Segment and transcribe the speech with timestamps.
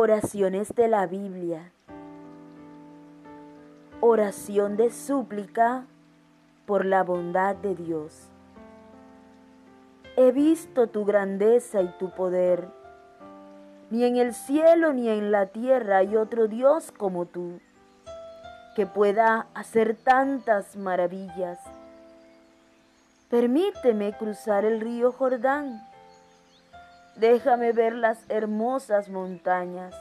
[0.00, 1.72] Oraciones de la Biblia.
[4.00, 5.86] Oración de súplica
[6.66, 8.28] por la bondad de Dios.
[10.16, 12.68] He visto tu grandeza y tu poder.
[13.90, 17.58] Ni en el cielo ni en la tierra hay otro Dios como tú,
[18.76, 21.58] que pueda hacer tantas maravillas.
[23.28, 25.87] Permíteme cruzar el río Jordán
[27.18, 29.92] Déjame ver las hermosas montañas.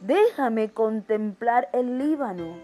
[0.00, 2.54] Déjame contemplar el Líbano.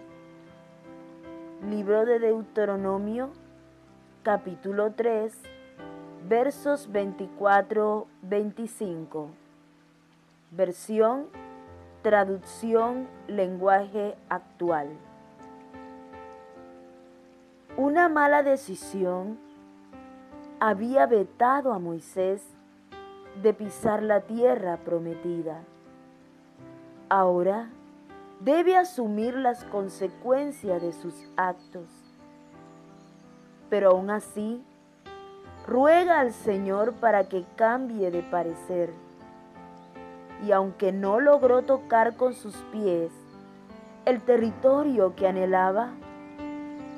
[1.68, 3.32] Libro de Deuteronomio,
[4.22, 5.36] capítulo 3,
[6.28, 9.30] versos 24-25.
[10.52, 11.26] Versión,
[12.02, 14.90] traducción, lenguaje actual.
[17.76, 19.40] Una mala decisión
[20.60, 22.44] había vetado a Moisés
[23.42, 25.60] de pisar la tierra prometida.
[27.08, 27.68] Ahora
[28.40, 31.88] debe asumir las consecuencias de sus actos.
[33.70, 34.62] Pero aún así,
[35.66, 38.92] ruega al Señor para que cambie de parecer.
[40.44, 43.10] Y aunque no logró tocar con sus pies
[44.04, 45.90] el territorio que anhelaba,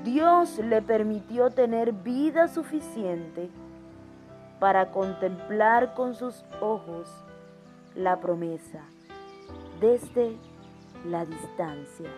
[0.04, 3.48] Dios le permitió tener vida suficiente
[4.58, 7.08] para contemplar con sus ojos
[7.94, 8.80] la promesa
[9.80, 10.36] desde
[11.06, 12.10] la distancia.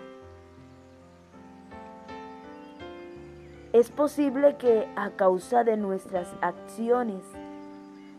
[3.73, 7.23] Es posible que a causa de nuestras acciones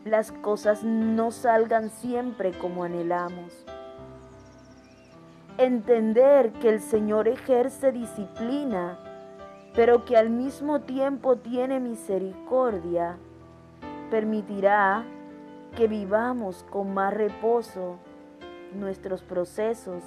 [0.05, 3.66] las cosas no salgan siempre como anhelamos.
[5.58, 8.97] Entender que el Señor ejerce disciplina,
[9.75, 13.17] pero que al mismo tiempo tiene misericordia
[14.12, 15.04] permitirá
[15.76, 17.98] que vivamos con más reposo
[18.76, 20.03] nuestros procesos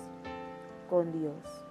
[0.88, 1.63] con Dios.